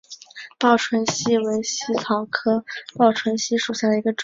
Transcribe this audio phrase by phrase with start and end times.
[0.57, 2.65] 报春茜为茜草科
[2.97, 4.19] 报春茜属下的一个种。